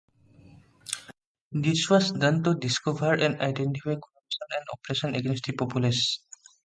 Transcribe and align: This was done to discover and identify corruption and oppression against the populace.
This 1.51 1.87
was 1.87 2.11
done 2.13 2.41
to 2.45 2.55
discover 2.55 3.13
and 3.13 3.39
identify 3.39 3.83
corruption 3.93 4.41
and 4.49 4.67
oppression 4.73 5.13
against 5.15 5.45
the 5.45 5.53
populace. 5.53 6.21